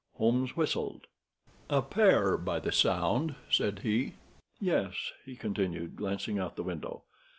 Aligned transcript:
Holmes 0.15 0.57
whistled. 0.57 1.05
"A 1.69 1.83
pair, 1.83 2.35
by 2.35 2.59
the 2.59 2.71
sound," 2.71 3.35
said 3.51 3.81
he. 3.83 4.15
"Yes," 4.59 4.95
he 5.27 5.35
continued, 5.35 5.95
glancing 5.95 6.39
out 6.39 6.53
of 6.53 6.55
the 6.55 6.63
window. 6.63 7.03